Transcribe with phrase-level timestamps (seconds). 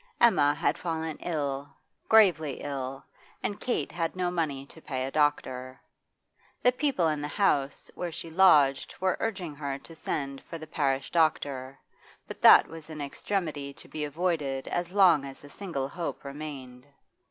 [0.19, 1.69] Emma had fallen ill,
[2.09, 3.05] gravely ill,
[3.43, 5.79] and Kate had no money to pay a doctor.
[6.63, 10.65] The people in the house, where she lodged were urging her to send for the
[10.65, 11.77] parish doctor,
[12.27, 16.87] but that was an extremity to be avoided as long as a single hope remained.